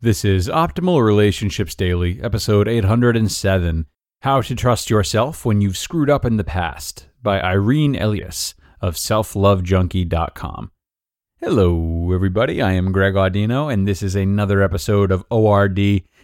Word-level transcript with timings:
This 0.00 0.24
is 0.24 0.46
Optimal 0.46 1.04
Relationships 1.04 1.74
Daily, 1.74 2.20
episode 2.22 2.68
807 2.68 3.86
How 4.22 4.40
to 4.42 4.54
Trust 4.54 4.90
Yourself 4.90 5.44
When 5.44 5.60
You've 5.60 5.76
Screwed 5.76 6.08
Up 6.08 6.24
in 6.24 6.36
the 6.36 6.44
Past 6.44 7.08
by 7.20 7.40
Irene 7.40 7.96
Elias 7.96 8.54
of 8.80 8.94
selflovejunkie.com. 8.94 10.70
Hello, 11.40 12.12
everybody. 12.14 12.62
I 12.62 12.74
am 12.74 12.92
Greg 12.92 13.14
Audino, 13.14 13.72
and 13.72 13.88
this 13.88 14.00
is 14.00 14.14
another 14.14 14.62
episode 14.62 15.10
of 15.10 15.24
ORD. 15.32 15.80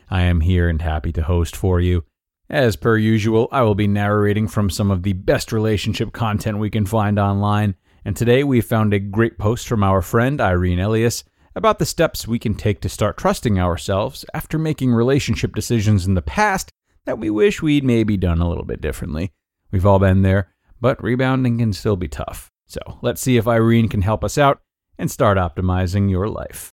I 0.09 0.23
am 0.23 0.43
here 0.43 0.69
and 0.69 0.81
happy 0.81 1.11
to 1.11 1.25
host 1.25 1.57
for 1.57 1.81
you. 1.81 2.05
As 2.49 2.77
per 2.77 2.97
usual, 2.97 3.49
I 3.51 3.63
will 3.63 3.75
be 3.75 3.89
narrating 3.89 4.47
from 4.47 4.71
some 4.71 4.93
of 4.93 5.03
the 5.03 5.15
best 5.15 5.51
relationship 5.51 6.13
content 6.13 6.59
we 6.59 6.71
can 6.71 6.87
find 6.87 7.19
online, 7.19 7.75
and 8.05 8.17
today 8.17 8.45
we 8.45 8.61
found 8.61 8.95
a 8.95 9.01
great 9.01 9.37
post 9.37 9.67
from 9.67 9.83
our 9.83 10.01
friend 10.01 10.41
Irene 10.41 10.79
Elias 10.79 11.25
about 11.55 11.79
the 11.79 11.87
steps 11.87 12.27
we 12.27 12.39
can 12.39 12.55
take 12.55 12.81
to 12.81 12.89
start 12.89 13.17
trusting 13.17 13.59
ourselves 13.59 14.25
after 14.35 14.59
making 14.59 14.93
relationship 14.93 15.55
decisions 15.55 16.07
in 16.07 16.15
the 16.15 16.23
past 16.23 16.71
that 17.05 17.19
we 17.19 17.31
wish 17.31 17.63
we'd 17.63 17.85
maybe 17.85 18.17
done 18.17 18.41
a 18.41 18.49
little 18.49 18.65
bit 18.65 18.81
differently. 18.81 19.33
We've 19.71 19.87
all 19.87 19.99
been 19.99 20.23
there, 20.23 20.55
but 20.81 21.03
rebounding 21.03 21.59
can 21.59 21.73
still 21.73 21.97
be 21.97 22.09
tough. 22.09 22.51
So 22.67 22.81
let's 23.03 23.21
see 23.21 23.37
if 23.37 23.47
Irene 23.47 23.89
can 23.89 24.03
help 24.03 24.25
us 24.25 24.39
out 24.39 24.61
and 24.99 25.11
start 25.11 25.39
optimizing 25.39 26.11
your 26.11 26.29
life. 26.29 26.73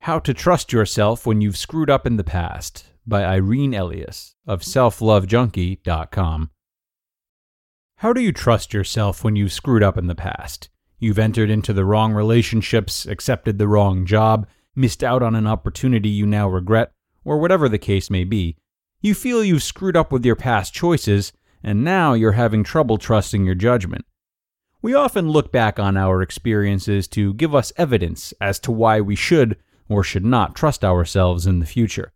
How 0.00 0.18
to 0.20 0.32
Trust 0.32 0.72
Yourself 0.72 1.26
When 1.26 1.40
You've 1.40 1.56
Screwed 1.56 1.90
Up 1.90 2.06
in 2.06 2.16
the 2.16 2.24
Past 2.24 2.86
by 3.06 3.24
Irene 3.24 3.74
Elias 3.74 4.34
of 4.46 4.62
selflovejunkie.com. 4.62 6.50
How 8.02 8.12
do 8.12 8.20
you 8.20 8.30
trust 8.30 8.72
yourself 8.72 9.24
when 9.24 9.34
you've 9.34 9.52
screwed 9.52 9.82
up 9.82 9.98
in 9.98 10.06
the 10.06 10.14
past? 10.14 10.68
You've 11.00 11.18
entered 11.18 11.50
into 11.50 11.72
the 11.72 11.84
wrong 11.84 12.12
relationships, 12.12 13.04
accepted 13.04 13.58
the 13.58 13.66
wrong 13.66 14.06
job, 14.06 14.46
missed 14.76 15.02
out 15.02 15.20
on 15.20 15.34
an 15.34 15.48
opportunity 15.48 16.08
you 16.08 16.24
now 16.24 16.48
regret, 16.48 16.92
or 17.24 17.38
whatever 17.38 17.68
the 17.68 17.76
case 17.76 18.08
may 18.08 18.22
be. 18.22 18.56
You 19.00 19.14
feel 19.14 19.42
you've 19.42 19.64
screwed 19.64 19.96
up 19.96 20.12
with 20.12 20.24
your 20.24 20.36
past 20.36 20.72
choices, 20.72 21.32
and 21.60 21.82
now 21.82 22.12
you're 22.12 22.38
having 22.38 22.62
trouble 22.62 22.98
trusting 22.98 23.44
your 23.44 23.56
judgment. 23.56 24.04
We 24.80 24.94
often 24.94 25.30
look 25.30 25.50
back 25.50 25.80
on 25.80 25.96
our 25.96 26.22
experiences 26.22 27.08
to 27.08 27.34
give 27.34 27.52
us 27.52 27.72
evidence 27.76 28.32
as 28.40 28.60
to 28.60 28.70
why 28.70 29.00
we 29.00 29.16
should 29.16 29.56
or 29.88 30.04
should 30.04 30.24
not 30.24 30.54
trust 30.54 30.84
ourselves 30.84 31.48
in 31.48 31.58
the 31.58 31.66
future. 31.66 32.12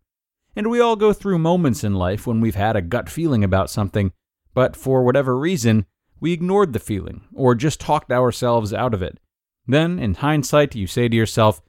And 0.55 0.69
we 0.69 0.79
all 0.79 0.95
go 0.95 1.11
through 1.11 1.39
moments 1.39 1.83
in 1.83 1.93
life 1.93 2.25
when 2.25 2.39
we've 2.39 2.55
had 2.55 2.77
a 2.77 2.81
gut 2.81 3.09
feeling 3.09 3.43
about 3.43 3.69
something 3.69 4.13
but 4.53 4.75
for 4.75 5.03
whatever 5.03 5.37
reason, 5.37 5.85
we 6.19 6.33
ignored 6.33 6.73
the 6.73 6.79
feeling 6.79 7.21
or 7.33 7.55
just 7.55 7.79
talked 7.79 8.11
ourselves 8.11 8.73
out 8.73 8.93
of 8.93 9.01
it. 9.01 9.19
Then, 9.67 9.99
in 9.99 10.15
hindsight, 10.15 10.75
you 10.75 10.87
say 10.87 11.07
to 11.07 11.15
yourself, 11.15 11.61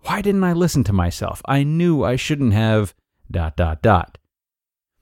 Why 0.00 0.22
didn't 0.22 0.44
I 0.44 0.52
listen 0.52 0.84
to 0.84 0.92
myself? 0.92 1.42
I 1.46 1.62
knew 1.62 2.04
I 2.04 2.16
shouldn't 2.16 2.52
have. 2.52 2.94
dot 3.30 3.56
dot 3.56 3.82
dot. 3.82 4.18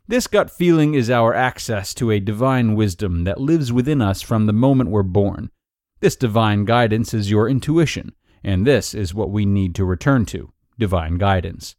This 0.06 0.26
gut 0.26 0.50
feeling 0.50 0.94
is 0.94 1.08
our 1.08 1.32
access 1.34 1.94
to 1.94 2.10
a 2.10 2.18
divine 2.18 2.74
wisdom 2.74 3.24
that 3.24 3.40
lives 3.40 3.72
within 3.72 4.02
us 4.02 4.22
from 4.22 4.46
the 4.46 4.52
moment 4.52 4.90
we're 4.90 5.02
born. 5.04 5.50
This 6.00 6.16
divine 6.16 6.64
guidance 6.64 7.14
is 7.14 7.30
your 7.30 7.48
intuition, 7.48 8.12
and 8.42 8.66
this 8.66 8.92
is 8.92 9.14
what 9.14 9.30
we 9.30 9.46
need 9.46 9.74
to 9.76 9.84
return 9.84 10.26
to 10.26 10.52
divine 10.78 11.16
guidance. 11.18 11.76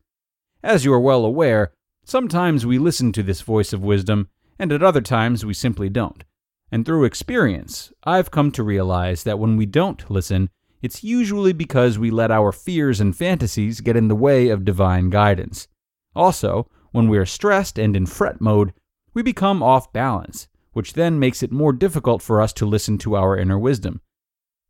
As 0.63 0.85
you 0.85 0.93
are 0.93 0.99
well 0.99 1.25
aware, 1.25 1.73
sometimes 2.05 2.65
we 2.65 2.77
listen 2.77 3.11
to 3.13 3.23
this 3.23 3.41
voice 3.41 3.73
of 3.73 3.83
wisdom 3.83 4.29
and 4.61 4.71
at 4.71 4.83
other 4.83 5.01
times 5.01 5.43
we 5.43 5.55
simply 5.55 5.89
don't. 5.89 6.23
And 6.71 6.85
through 6.85 7.05
experience, 7.05 7.91
I've 8.03 8.29
come 8.29 8.51
to 8.51 8.61
realize 8.61 9.23
that 9.23 9.39
when 9.39 9.57
we 9.57 9.65
don't 9.65 10.07
listen, 10.09 10.51
it's 10.83 11.03
usually 11.03 11.51
because 11.51 11.97
we 11.97 12.11
let 12.11 12.29
our 12.29 12.51
fears 12.51 13.01
and 13.01 13.17
fantasies 13.17 13.81
get 13.81 13.97
in 13.97 14.07
the 14.07 14.15
way 14.15 14.49
of 14.49 14.63
divine 14.63 15.09
guidance. 15.09 15.67
Also, 16.15 16.69
when 16.91 17.07
we 17.07 17.17
are 17.17 17.25
stressed 17.25 17.79
and 17.79 17.95
in 17.95 18.05
fret 18.05 18.39
mode, 18.39 18.71
we 19.15 19.23
become 19.23 19.63
off 19.63 19.91
balance, 19.91 20.47
which 20.73 20.93
then 20.93 21.17
makes 21.17 21.41
it 21.41 21.51
more 21.51 21.73
difficult 21.73 22.21
for 22.21 22.39
us 22.39 22.53
to 22.53 22.65
listen 22.67 22.99
to 22.99 23.15
our 23.15 23.35
inner 23.35 23.57
wisdom. 23.57 23.99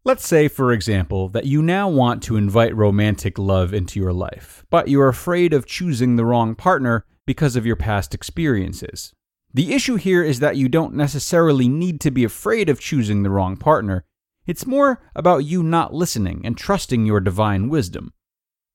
Let's 0.06 0.26
say, 0.26 0.48
for 0.48 0.72
example, 0.72 1.28
that 1.30 1.46
you 1.46 1.62
now 1.62 1.90
want 1.90 2.24
to 2.24 2.38
invite 2.38 2.74
romantic 2.78 3.38
love 3.38 3.74
into 3.74 4.00
your 4.00 4.14
life, 4.14 4.66
but 4.70 4.88
you're 4.88 5.10
afraid 5.10 5.52
of 5.52 5.66
choosing 5.66 6.16
the 6.16 6.26
wrong 6.26 6.56
partner 6.56 7.06
because 7.26 7.58
of 7.58 7.66
your 7.66 7.76
past 7.76 8.14
experiences. 8.16 9.14
The 9.54 9.74
issue 9.74 9.96
here 9.96 10.24
is 10.24 10.40
that 10.40 10.56
you 10.56 10.70
don't 10.70 10.94
necessarily 10.94 11.68
need 11.68 12.00
to 12.02 12.12
be 12.12 12.24
afraid 12.24 12.70
of 12.70 12.80
choosing 12.80 13.24
the 13.24 13.30
wrong 13.30 13.58
partner. 13.58 14.06
It's 14.46 14.66
more 14.66 15.02
about 15.14 15.44
you 15.46 15.62
not 15.62 15.94
listening 15.94 16.42
and 16.46 16.58
trusting 16.58 17.06
your 17.06 17.20
divine 17.20 17.68
wisdom. 17.68 18.14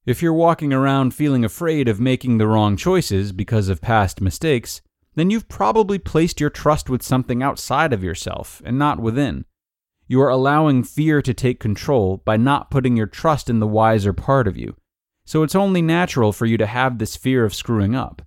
If 0.04 0.22
you're 0.22 0.34
walking 0.34 0.72
around 0.72 1.14
feeling 1.14 1.44
afraid 1.44 1.88
of 1.88 1.98
making 1.98 2.38
the 2.38 2.46
wrong 2.46 2.76
choices 2.76 3.32
because 3.32 3.68
of 3.68 3.80
past 3.80 4.20
mistakes, 4.20 4.82
then 5.14 5.30
you've 5.30 5.48
probably 5.48 5.98
placed 5.98 6.40
your 6.40 6.50
trust 6.50 6.90
with 6.90 7.02
something 7.02 7.42
outside 7.42 7.92
of 7.92 8.04
yourself 8.04 8.60
and 8.64 8.78
not 8.78 9.00
within. 9.00 9.46
You 10.06 10.20
are 10.20 10.28
allowing 10.28 10.84
fear 10.84 11.22
to 11.22 11.34
take 11.34 11.58
control 11.58 12.18
by 12.18 12.36
not 12.36 12.70
putting 12.70 12.96
your 12.96 13.06
trust 13.08 13.50
in 13.50 13.58
the 13.58 13.66
wiser 13.66 14.12
part 14.12 14.46
of 14.46 14.56
you. 14.56 14.76
So 15.24 15.42
it's 15.42 15.56
only 15.56 15.82
natural 15.82 16.32
for 16.32 16.46
you 16.46 16.56
to 16.58 16.66
have 16.66 16.98
this 16.98 17.16
fear 17.16 17.44
of 17.44 17.54
screwing 17.54 17.96
up. 17.96 18.22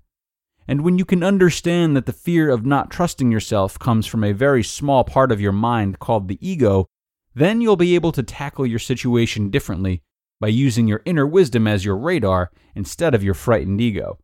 And 0.70 0.84
when 0.84 1.00
you 1.00 1.04
can 1.04 1.24
understand 1.24 1.98
that 1.98 2.06
the 2.06 2.14
fear 2.14 2.52
of 2.52 2.64
not 2.64 2.92
trusting 2.92 3.32
yourself 3.32 3.80
comes 3.80 4.06
from 4.06 4.24
a 4.24 4.34
very 4.34 4.64
small 4.64 5.04
part 5.04 5.32
of 5.32 5.42
your 5.42 5.52
mind 5.52 5.98
called 5.98 6.28
the 6.28 6.38
ego, 6.48 6.86
then 7.34 7.60
you'll 7.60 7.76
be 7.76 7.96
able 7.96 8.12
to 8.12 8.22
tackle 8.22 8.68
your 8.68 8.78
situation 8.78 9.50
differently 9.50 10.04
by 10.40 10.50
using 10.50 10.88
your 10.88 11.02
inner 11.06 11.26
wisdom 11.26 11.66
as 11.66 11.86
your 11.86 11.98
radar 11.98 12.52
instead 12.76 13.16
of 13.16 13.24
your 13.24 13.34
frightened 13.34 13.82
ego. 13.82 14.20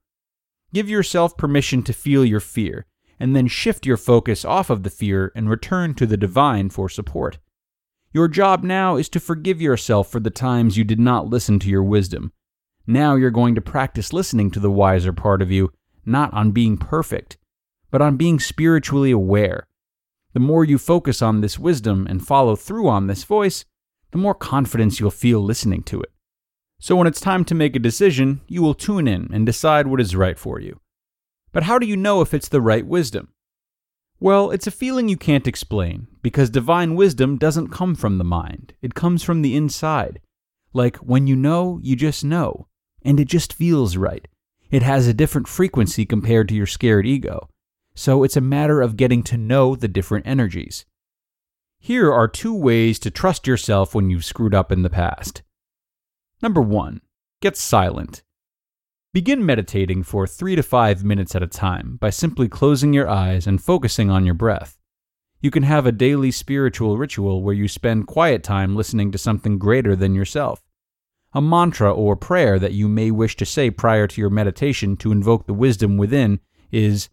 Give 0.72 0.88
yourself 0.88 1.36
permission 1.36 1.82
to 1.82 1.94
feel 1.94 2.24
your 2.24 2.40
fear, 2.40 2.86
and 3.20 3.36
then 3.36 3.48
shift 3.48 3.88
your 3.88 3.98
focus 3.98 4.46
off 4.46 4.70
of 4.70 4.84
the 4.84 4.92
fear 4.92 5.32
and 5.36 5.50
return 5.50 5.96
to 5.96 6.06
the 6.06 6.16
divine 6.16 6.70
for 6.70 6.90
support. 6.90 7.40
Your 8.14 8.28
job 8.28 8.64
now 8.64 8.98
is 8.98 9.10
to 9.10 9.20
forgive 9.20 9.64
yourself 9.64 10.12
for 10.12 10.20
the 10.20 10.30
times 10.30 10.78
you 10.78 10.84
did 10.84 11.00
not 11.00 11.26
listen 11.26 11.58
to 11.62 11.70
your 11.70 11.84
wisdom. 11.84 12.34
Now 12.86 13.16
you're 13.16 13.32
going 13.32 13.56
to 13.56 13.62
practice 13.62 14.14
listening 14.14 14.52
to 14.52 14.60
the 14.60 14.70
wiser 14.70 15.12
part 15.12 15.42
of 15.42 15.52
you 15.52 15.72
not 16.06 16.34
on 16.34 16.52
being 16.52 16.78
perfect, 16.78 17.38
but 17.92 18.02
on 18.02 18.18
being 18.18 18.40
spiritually 18.40 19.12
aware. 19.12 19.68
The 20.34 20.40
more 20.40 20.66
you 20.66 20.78
focus 20.78 21.22
on 21.22 21.42
this 21.42 21.58
wisdom 21.58 22.06
and 22.10 22.26
follow 22.26 22.56
through 22.56 22.90
on 22.90 23.08
this 23.08 23.24
voice, 23.24 23.66
the 24.12 24.18
more 24.18 24.36
confidence 24.36 25.00
you'll 25.00 25.12
feel 25.12 25.40
listening 25.40 25.84
to 25.84 26.02
it. 26.02 26.12
So 26.80 26.96
when 26.96 27.08
it's 27.08 27.22
time 27.22 27.46
to 27.46 27.56
make 27.56 27.76
a 27.76 27.80
decision, 27.80 28.42
you 28.48 28.62
will 28.62 28.74
tune 28.74 29.08
in 29.08 29.30
and 29.34 29.46
decide 29.46 29.88
what 29.88 30.02
is 30.02 30.16
right 30.16 30.38
for 30.38 30.60
you. 30.60 30.80
But 31.52 31.64
how 31.64 31.80
do 31.80 31.88
you 31.88 31.96
know 31.96 32.22
if 32.22 32.34
it's 32.34 32.50
the 32.50 32.62
right 32.62 32.86
wisdom? 32.86 33.30
Well, 34.20 34.52
it's 34.52 34.68
a 34.68 34.72
feeling 34.72 35.08
you 35.08 35.18
can't 35.18 35.48
explain, 35.48 36.08
because 36.22 36.50
divine 36.50 36.96
wisdom 36.96 37.38
doesn't 37.38 37.70
come 37.70 37.96
from 37.96 38.18
the 38.18 38.24
mind, 38.24 38.74
it 38.82 38.94
comes 38.94 39.24
from 39.24 39.42
the 39.42 39.56
inside. 39.56 40.20
Like 40.74 40.98
when 40.98 41.28
you 41.28 41.36
know, 41.36 41.80
you 41.82 41.96
just 41.96 42.26
know, 42.26 42.68
and 43.02 43.20
it 43.20 43.30
just 43.30 43.54
feels 43.54 43.96
right. 43.96 44.28
It 44.72 44.82
has 44.82 45.08
a 45.08 45.14
different 45.14 45.48
frequency 45.48 46.06
compared 46.06 46.50
to 46.50 46.56
your 46.56 46.66
scared 46.66 47.06
ego, 47.06 47.50
so 47.94 48.24
it's 48.24 48.38
a 48.38 48.42
matter 48.42 48.82
of 48.82 48.98
getting 48.98 49.24
to 49.24 49.38
know 49.38 49.76
the 49.76 49.88
different 49.88 50.28
energies. 50.28 50.86
Here 51.80 52.12
are 52.12 52.28
two 52.28 52.54
ways 52.54 52.98
to 53.00 53.12
trust 53.12 53.46
yourself 53.46 53.94
when 53.94 54.10
you've 54.10 54.26
screwed 54.26 54.56
up 54.56 54.72
in 54.72 54.82
the 54.82 54.90
past. 54.90 55.44
Number 56.42 56.62
one, 56.62 57.02
get 57.42 57.56
silent. 57.56 58.24
Begin 59.14 59.46
meditating 59.46 60.04
for 60.04 60.28
three 60.28 60.56
to 60.56 60.64
five 60.64 61.04
minutes 61.04 61.36
at 61.36 61.44
a 61.44 61.48
time 61.48 61.98
by 62.02 62.10
simply 62.10 62.50
closing 62.50 62.92
your 62.92 63.08
eyes 63.08 63.48
and 63.48 63.64
focusing 63.64 64.10
on 64.10 64.26
your 64.26 64.34
breath. 64.34 64.78
You 65.40 65.52
can 65.52 65.64
have 65.64 65.86
a 65.86 65.92
daily 65.92 66.32
spiritual 66.32 66.98
ritual 66.98 67.44
where 67.44 67.54
you 67.54 67.68
spend 67.68 68.08
quiet 68.08 68.44
time 68.44 68.76
listening 68.76 69.12
to 69.12 69.18
something 69.18 69.60
greater 69.60 69.96
than 69.96 70.16
yourself 70.16 70.64
a 71.36 71.42
mantra 71.42 71.94
or 71.94 72.16
prayer 72.16 72.58
that 72.58 72.72
you 72.72 72.88
may 72.88 73.12
wish 73.12 73.36
to 73.36 73.46
say 73.46 73.70
prior 73.70 74.08
to 74.08 74.22
your 74.22 74.30
meditation 74.30 74.96
to 74.96 75.12
invoke 75.12 75.46
the 75.46 75.54
wisdom 75.54 75.98
within 75.98 76.40
is 76.72 77.10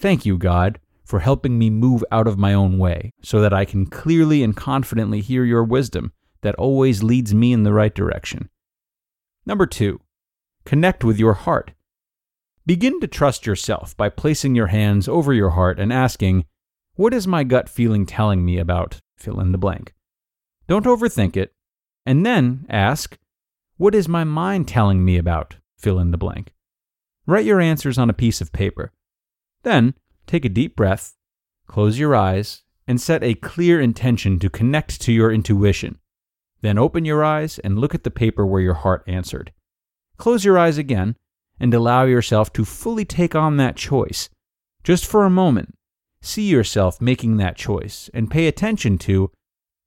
Thank 0.00 0.24
you, 0.24 0.38
God, 0.38 0.78
for 1.04 1.20
helping 1.20 1.58
me 1.58 1.70
move 1.70 2.04
out 2.10 2.26
of 2.26 2.38
my 2.38 2.54
own 2.54 2.78
way 2.78 3.12
so 3.22 3.40
that 3.40 3.52
I 3.52 3.64
can 3.64 3.86
clearly 3.86 4.42
and 4.42 4.56
confidently 4.56 5.20
hear 5.20 5.44
your 5.44 5.64
wisdom 5.64 6.12
that 6.42 6.54
always 6.54 7.02
leads 7.02 7.34
me 7.34 7.52
in 7.52 7.64
the 7.64 7.72
right 7.72 7.94
direction. 7.94 8.48
Number 9.44 9.66
two, 9.66 10.00
connect 10.64 11.04
with 11.04 11.18
your 11.18 11.34
heart. 11.34 11.72
Begin 12.64 13.00
to 13.00 13.06
trust 13.06 13.46
yourself 13.46 13.96
by 13.96 14.08
placing 14.08 14.54
your 14.54 14.68
hands 14.68 15.08
over 15.08 15.32
your 15.32 15.50
heart 15.50 15.80
and 15.80 15.92
asking, 15.92 16.44
What 16.94 17.12
is 17.12 17.26
my 17.26 17.44
gut 17.44 17.68
feeling 17.68 18.06
telling 18.06 18.44
me 18.44 18.58
about 18.58 19.00
fill 19.16 19.40
in 19.40 19.52
the 19.52 19.58
blank? 19.58 19.94
Don't 20.68 20.86
overthink 20.86 21.36
it. 21.36 21.52
And 22.06 22.24
then 22.24 22.66
ask, 22.68 23.18
What 23.78 23.94
is 23.94 24.08
my 24.08 24.24
mind 24.24 24.66
telling 24.66 25.04
me 25.04 25.18
about 25.18 25.54
fill 25.76 26.00
in 26.00 26.10
the 26.10 26.18
blank? 26.18 26.52
Write 27.26 27.44
your 27.44 27.60
answers 27.60 27.96
on 27.96 28.10
a 28.10 28.12
piece 28.12 28.40
of 28.40 28.52
paper. 28.52 28.90
Then 29.62 29.94
take 30.26 30.44
a 30.44 30.48
deep 30.48 30.74
breath, 30.74 31.14
close 31.68 31.96
your 31.96 32.16
eyes, 32.16 32.64
and 32.88 33.00
set 33.00 33.22
a 33.22 33.36
clear 33.36 33.80
intention 33.80 34.40
to 34.40 34.50
connect 34.50 35.00
to 35.02 35.12
your 35.12 35.30
intuition. 35.30 36.00
Then 36.60 36.76
open 36.76 37.04
your 37.04 37.22
eyes 37.22 37.60
and 37.60 37.78
look 37.78 37.94
at 37.94 38.02
the 38.02 38.10
paper 38.10 38.44
where 38.44 38.60
your 38.60 38.74
heart 38.74 39.04
answered. 39.06 39.52
Close 40.16 40.44
your 40.44 40.58
eyes 40.58 40.76
again 40.76 41.14
and 41.60 41.72
allow 41.72 42.02
yourself 42.02 42.52
to 42.54 42.64
fully 42.64 43.04
take 43.04 43.36
on 43.36 43.58
that 43.58 43.76
choice. 43.76 44.28
Just 44.82 45.06
for 45.06 45.24
a 45.24 45.30
moment, 45.30 45.76
see 46.20 46.48
yourself 46.48 47.00
making 47.00 47.36
that 47.36 47.54
choice 47.56 48.10
and 48.12 48.28
pay 48.28 48.48
attention 48.48 48.98
to 48.98 49.30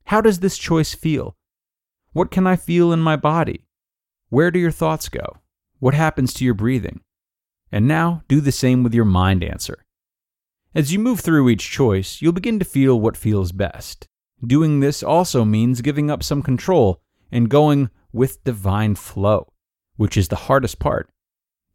how 0.05 0.21
does 0.21 0.39
this 0.39 0.57
choice 0.57 0.93
feel? 0.93 1.35
What 2.13 2.31
can 2.31 2.47
I 2.47 2.55
feel 2.55 2.93
in 2.93 3.01
my 3.01 3.17
body? 3.17 3.65
Where 4.31 4.49
do 4.49 4.59
your 4.59 4.71
thoughts 4.71 5.09
go? 5.09 5.39
What 5.79 5.93
happens 5.93 6.33
to 6.35 6.45
your 6.45 6.53
breathing? 6.53 7.01
And 7.69 7.85
now 7.85 8.23
do 8.29 8.39
the 8.39 8.53
same 8.53 8.81
with 8.81 8.93
your 8.93 9.03
mind 9.03 9.43
answer. 9.43 9.83
As 10.73 10.93
you 10.93 10.99
move 10.99 11.19
through 11.19 11.49
each 11.49 11.69
choice, 11.69 12.21
you'll 12.21 12.31
begin 12.31 12.57
to 12.59 12.63
feel 12.63 12.97
what 12.97 13.17
feels 13.17 13.51
best. 13.51 14.07
Doing 14.41 14.79
this 14.79 15.03
also 15.03 15.43
means 15.43 15.81
giving 15.81 16.09
up 16.09 16.23
some 16.23 16.41
control 16.41 17.01
and 17.29 17.49
going 17.49 17.89
with 18.13 18.41
divine 18.45 18.95
flow, 18.95 19.51
which 19.97 20.15
is 20.15 20.29
the 20.29 20.47
hardest 20.47 20.79
part. 20.79 21.09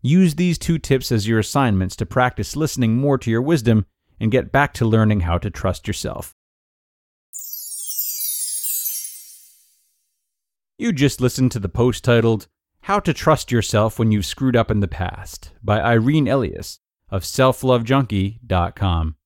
Use 0.00 0.36
these 0.36 0.56
two 0.56 0.78
tips 0.78 1.12
as 1.12 1.28
your 1.28 1.38
assignments 1.38 1.94
to 1.96 2.06
practice 2.06 2.56
listening 2.56 2.96
more 2.96 3.18
to 3.18 3.30
your 3.30 3.42
wisdom 3.42 3.84
and 4.18 4.32
get 4.32 4.50
back 4.50 4.72
to 4.72 4.86
learning 4.86 5.20
how 5.20 5.36
to 5.36 5.50
trust 5.50 5.86
yourself. 5.86 6.34
You 10.78 10.92
just 10.92 11.22
listened 11.22 11.52
to 11.52 11.58
the 11.58 11.70
post 11.70 12.04
titled 12.04 12.48
How 12.82 13.00
to 13.00 13.14
Trust 13.14 13.50
Yourself 13.50 13.98
When 13.98 14.12
You've 14.12 14.26
Screwed 14.26 14.54
Up 14.54 14.70
in 14.70 14.80
the 14.80 14.88
Past 14.88 15.52
by 15.64 15.80
Irene 15.80 16.28
Elias 16.28 16.80
of 17.08 17.22
selflovejunkie.com. 17.22 19.16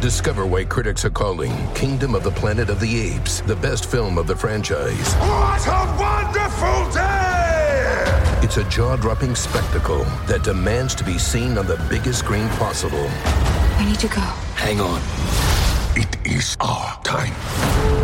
Discover 0.00 0.46
why 0.46 0.64
critics 0.64 1.04
are 1.04 1.10
calling 1.10 1.52
Kingdom 1.74 2.14
of 2.14 2.24
the 2.24 2.30
Planet 2.30 2.70
of 2.70 2.80
the 2.80 2.98
Apes 2.98 3.42
the 3.42 3.56
best 3.56 3.90
film 3.90 4.16
of 4.16 4.26
the 4.26 4.34
franchise. 4.34 5.12
What 5.16 5.66
a 5.66 5.96
wonderful 6.00 6.90
day! 6.90 8.40
It's 8.42 8.56
a 8.56 8.64
jaw 8.70 8.96
dropping 8.96 9.34
spectacle 9.34 10.04
that 10.28 10.42
demands 10.44 10.94
to 10.94 11.04
be 11.04 11.18
seen 11.18 11.58
on 11.58 11.66
the 11.66 11.76
biggest 11.90 12.20
screen 12.20 12.48
possible. 12.50 13.10
We 13.78 13.84
need 13.84 13.98
to 13.98 14.08
go. 14.08 14.22
Hang 14.56 14.80
on. 14.80 15.49
It 15.96 16.24
is 16.24 16.56
our 16.60 17.02
time. 17.02 17.34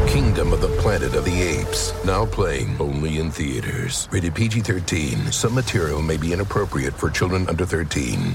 Kingdom 0.09 0.53
of 0.53 0.61
the 0.61 0.77
Planet 0.81 1.15
of 1.15 1.25
the 1.25 1.41
Apes. 1.41 1.95
Now 2.05 2.27
playing 2.27 2.77
only 2.81 3.21
in 3.21 3.31
theaters. 3.31 4.09
Rated 4.11 4.35
PG 4.35 4.63
13. 4.63 5.31
Some 5.31 5.55
material 5.55 6.03
may 6.03 6.17
be 6.17 6.33
inappropriate 6.33 6.95
for 6.95 7.11
children 7.11 7.49
under 7.49 7.65
13. 7.65 8.35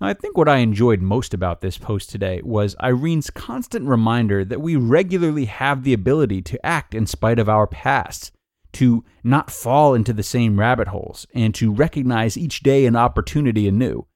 I 0.00 0.14
think 0.14 0.38
what 0.38 0.48
I 0.48 0.58
enjoyed 0.58 1.02
most 1.02 1.34
about 1.34 1.60
this 1.60 1.76
post 1.76 2.08
today 2.08 2.40
was 2.42 2.74
Irene's 2.80 3.28
constant 3.28 3.86
reminder 3.86 4.42
that 4.46 4.62
we 4.62 4.76
regularly 4.76 5.44
have 5.44 5.84
the 5.84 5.92
ability 5.92 6.40
to 6.40 6.64
act 6.64 6.94
in 6.94 7.06
spite 7.06 7.38
of 7.38 7.48
our 7.48 7.66
pasts, 7.66 8.32
to 8.72 9.04
not 9.22 9.50
fall 9.50 9.92
into 9.92 10.14
the 10.14 10.22
same 10.22 10.58
rabbit 10.58 10.88
holes, 10.88 11.26
and 11.34 11.54
to 11.56 11.70
recognize 11.70 12.38
each 12.38 12.60
day 12.60 12.86
an 12.86 12.96
opportunity 12.96 13.68
anew. 13.68 14.06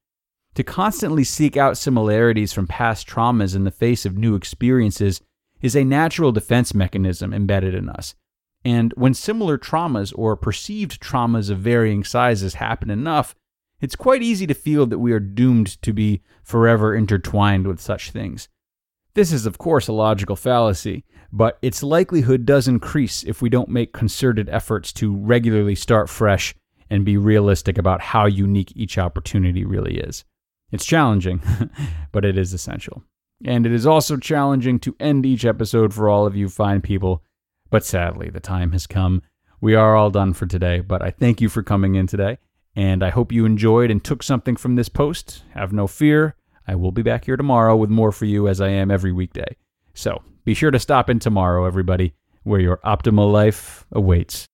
To 0.55 0.63
constantly 0.63 1.25
seek 1.25 1.57
out 1.57 1.79
similarities 1.79 2.53
from 2.53 2.67
past 2.67 3.09
traumas 3.09 3.57
in 3.57 3.65
the 3.65 3.71
face 3.71 4.05
of 4.05 4.19
new 4.19 4.35
experiences 4.35 5.23
is 5.63 5.75
a 5.75 5.85
natural 5.85 6.31
defense 6.31 6.75
mechanism 6.75 7.33
embedded 7.33 7.75
in 7.75 7.89
us. 7.89 8.15
And 8.65 8.93
when 8.97 9.15
similar 9.15 9.57
traumas 9.57 10.13
or 10.15 10.37
perceived 10.37 11.01
traumas 11.01 11.49
of 11.49 11.61
varying 11.61 12.05
sizes 12.05 12.55
happen 12.55 12.91
enough, 12.91 13.35
it's 13.81 13.97
quite 13.97 14.23
easy 14.23 14.47
to 14.47 14.55
feel 14.55 14.87
that 14.87 14.99
we 14.99 15.13
are 15.13 15.21
doomed 15.21 15.81
to 15.83 15.93
be 15.93 16.23
forever 16.45 16.95
intertwined 16.95 17.67
with 17.67 17.81
such 17.81 18.11
things. 18.11 18.49
This 19.15 19.33
is, 19.33 19.47
of 19.47 19.59
course, 19.59 19.89
a 19.89 19.93
logical 19.93 20.37
fallacy, 20.37 21.05
but 21.33 21.59
its 21.63 21.83
likelihood 21.83 22.45
does 22.47 22.69
increase 22.69 23.25
if 23.25 23.43
we 23.43 23.49
don't 23.49 23.69
make 23.69 23.93
concerted 23.93 24.49
efforts 24.51 24.93
to 24.95 25.17
regularly 25.17 25.75
start 25.75 26.09
fresh 26.09 26.55
and 26.91 27.05
be 27.05 27.17
realistic 27.17 27.79
about 27.79 28.01
how 28.01 28.27
unique 28.27 28.73
each 28.77 28.99
opportunity 28.99 29.65
really 29.65 29.99
is. 29.99 30.25
It's 30.73 30.87
challenging, 30.87 31.43
but 32.13 32.25
it 32.25 32.37
is 32.37 32.53
essential. 32.53 33.05
And 33.45 33.67
it 33.67 33.73
is 33.73 33.87
also 33.87 34.17
challenging 34.17 34.79
to 34.81 34.97
end 34.99 35.27
each 35.27 35.45
episode 35.45 35.93
for 35.93 36.09
all 36.09 36.27
of 36.27 36.35
you 36.35 36.49
fine 36.49 36.81
people, 36.81 37.23
but 37.71 37.85
sadly, 37.85 38.31
the 38.31 38.41
time 38.41 38.73
has 38.73 38.87
come. 38.87 39.23
We 39.61 39.75
are 39.75 39.95
all 39.95 40.11
done 40.11 40.33
for 40.33 40.47
today, 40.47 40.81
but 40.81 41.03
I 41.03 41.11
thank 41.11 41.41
you 41.41 41.49
for 41.49 41.63
coming 41.63 41.95
in 41.95 42.07
today. 42.07 42.39
And 42.75 43.03
I 43.03 43.11
hope 43.11 43.33
you 43.33 43.45
enjoyed 43.45 43.91
and 43.91 44.03
took 44.03 44.23
something 44.23 44.57
from 44.57 44.77
this 44.77 44.89
post. 44.89 45.43
Have 45.55 45.73
no 45.73 45.87
fear. 45.87 46.37
I 46.67 46.75
will 46.75 46.93
be 46.93 47.03
back 47.03 47.27
here 47.27 47.37
tomorrow 47.37 47.77
with 47.77 47.91
more 47.91 48.13
for 48.13 48.25
you 48.25 48.49
as 48.49 48.61
I 48.61 48.69
am 48.69 48.91
every 48.91 49.13
weekday. 49.13 49.57
So 49.95 50.23
be 50.45 50.55
sure 50.55 50.71
to 50.71 50.79
stop 50.79 51.11
in 51.11 51.19
tomorrow, 51.19 51.65
everybody, 51.67 52.15
where 52.45 52.61
your 52.61 52.79
optimal 52.79 53.31
life 53.31 53.87
awaits. 53.93 54.47